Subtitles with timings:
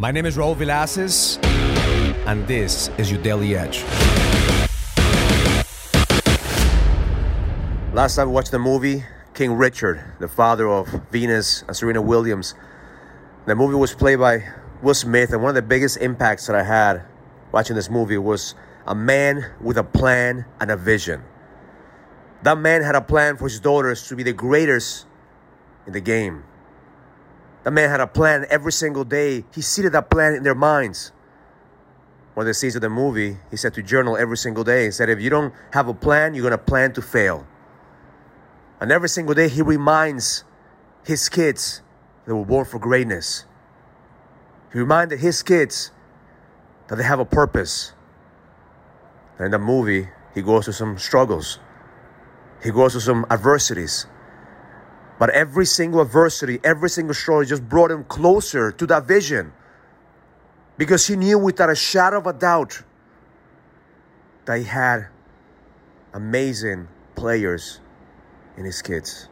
[0.00, 1.42] My name is Raul Villacis,
[2.24, 3.82] and this is your Daily Edge.
[7.92, 9.02] Last time we watched the movie
[9.34, 12.54] King Richard, the father of Venus and Serena Williams.
[13.46, 14.44] The movie was played by
[14.82, 17.02] Will Smith, and one of the biggest impacts that I had
[17.50, 18.54] watching this movie was
[18.86, 21.24] a man with a plan and a vision.
[22.44, 25.06] That man had a plan for his daughters to be the greatest
[25.88, 26.44] in the game.
[27.64, 29.44] That man had a plan every single day.
[29.54, 31.12] He seeded that plan in their minds.
[32.34, 34.84] One of the scenes of the movie, he said to journal every single day.
[34.84, 37.46] He said, if you don't have a plan, you're going to plan to fail.
[38.80, 40.44] And every single day, he reminds
[41.04, 41.82] his kids
[42.26, 43.44] they were born for greatness.
[44.72, 45.90] He reminded his kids
[46.88, 47.92] that they have a purpose.
[49.38, 51.58] And in the movie, he goes through some struggles,
[52.62, 54.06] he goes through some adversities.
[55.18, 59.52] But every single adversity, every single struggle just brought him closer to that vision.
[60.76, 62.82] Because he knew without a shadow of a doubt
[64.44, 65.08] that he had
[66.14, 67.80] amazing players
[68.56, 69.28] in his kids.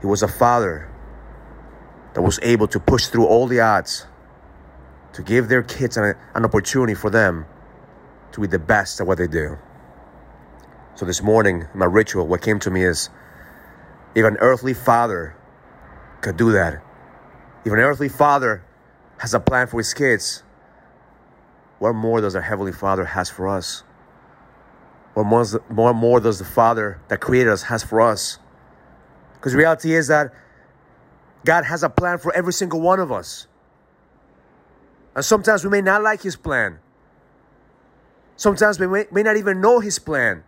[0.00, 0.90] He was a father
[2.14, 4.06] that was able to push through all the odds
[5.12, 7.46] to give their kids an, an opportunity for them
[8.32, 9.56] to be the best at what they do.
[10.96, 13.10] So this morning, my ritual, what came to me is
[14.14, 15.34] if an earthly father
[16.20, 16.82] could do that,
[17.64, 18.64] if an earthly father
[19.18, 20.44] has a plan for his kids,
[21.80, 23.82] what more does our Heavenly Father has for us?
[25.14, 28.38] What more, more, more does the Father that created us has for us?
[29.34, 30.32] Because reality is that
[31.44, 33.48] God has a plan for every single one of us.
[35.14, 36.78] And sometimes we may not like His plan.
[38.36, 40.44] Sometimes we may, may not even know His plan.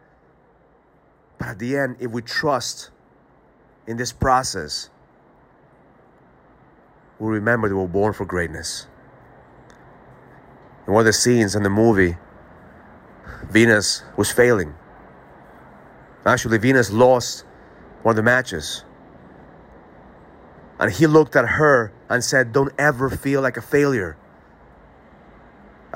[1.39, 2.91] But at the end, if we trust
[3.87, 4.91] in this process,
[7.19, 8.87] we remember that we're born for greatness.
[10.87, 12.17] In one of the scenes in the movie,
[13.51, 14.75] Venus was failing.
[16.25, 17.45] Actually, Venus lost
[18.03, 18.85] one of the matches.
[20.79, 24.17] And he looked at her and said, Don't ever feel like a failure.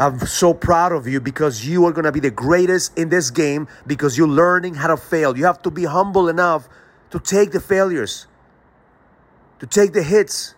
[0.00, 3.31] I'm so proud of you because you are going to be the greatest in this
[3.31, 5.37] game because you're learning how to fail.
[5.37, 6.71] You have to be humble enough
[7.11, 8.27] to take the failures,
[9.59, 10.55] to take the hits.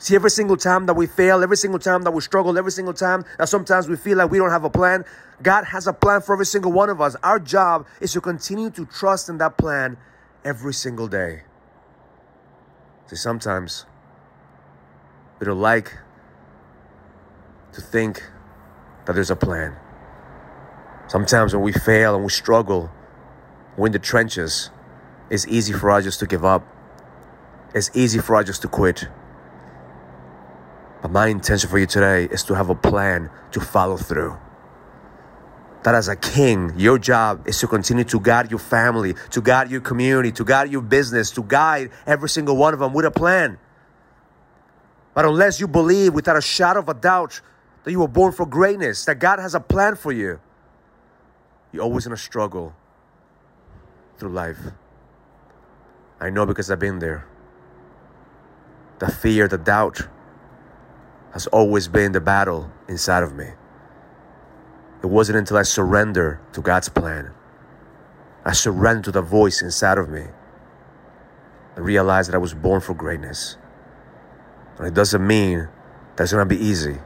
[0.00, 2.94] See, every single time that we fail, every single time that we struggle, every single
[2.94, 5.04] time that sometimes we feel like we don't have a plan,
[5.40, 7.14] God has a plan for every single one of us.
[7.22, 9.96] Our job is to continue to trust in that plan
[10.44, 11.42] every single day.
[13.06, 13.86] See, sometimes
[15.38, 15.96] we don't like
[17.78, 18.22] to think
[19.06, 19.76] that there's a plan.
[21.06, 22.90] Sometimes when we fail and we struggle,
[23.76, 24.70] we're in the trenches,
[25.30, 26.66] it's easy for us just to give up.
[27.74, 29.06] It's easy for us just to quit.
[31.02, 34.36] But my intention for you today is to have a plan to follow through.
[35.84, 39.70] That as a king, your job is to continue to guide your family, to guide
[39.70, 43.12] your community, to guide your business, to guide every single one of them with a
[43.12, 43.58] plan.
[45.14, 47.40] But unless you believe without a shadow of a doubt
[47.88, 50.38] that you were born for greatness, that God has a plan for you,
[51.72, 52.74] you're always in a struggle
[54.18, 54.58] through life.
[56.20, 57.26] I know because I've been there.
[58.98, 60.06] The fear, the doubt
[61.32, 63.46] has always been the battle inside of me.
[65.02, 67.32] It wasn't until I surrendered to God's plan,
[68.44, 70.26] I surrendered to the voice inside of me,
[71.74, 73.56] I realized that I was born for greatness.
[74.76, 75.68] And it doesn't mean
[76.16, 76.98] that it's gonna be easy.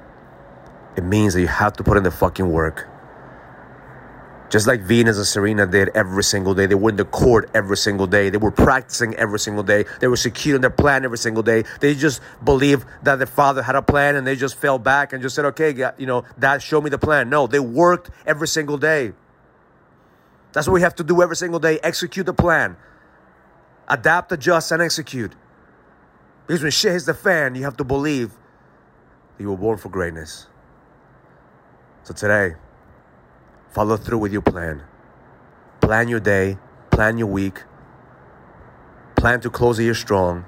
[0.97, 2.89] It means that you have to put in the fucking work.
[4.51, 6.67] Just like Venus and Serena did every single day.
[6.67, 8.29] They were in the court every single day.
[8.29, 9.87] They were practicing every single day.
[10.01, 11.65] They were securing their plan every single day.
[11.81, 15.23] They just believed that their father had a plan and they just fell back and
[15.23, 17.31] just said, okay, you know, dad, show me the plan.
[17.31, 19.15] No, they worked every single day.
[20.53, 21.81] That's what we have to do every single day.
[21.83, 22.77] Execute the plan.
[23.89, 25.33] Adapt, adjust, and execute.
[26.47, 28.33] Because when shit hits the fan, you have to believe
[29.39, 30.47] that you were born for greatness.
[32.05, 32.57] So today,
[33.73, 34.83] Follow through with your plan.
[35.81, 36.59] Plan your day,
[36.91, 37.63] plan your week,
[39.17, 40.45] plan to close the year strong.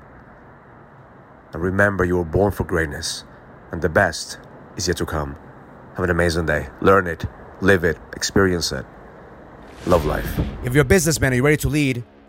[1.55, 3.25] And remember, you were born for greatness,
[3.73, 4.39] and the best
[4.77, 5.37] is yet to come.
[5.95, 6.69] Have an amazing day.
[6.83, 7.25] Learn it,
[7.63, 8.85] live it, experience it.
[9.87, 10.39] Love life.
[10.63, 12.05] If you're a businessman and you're ready to lead,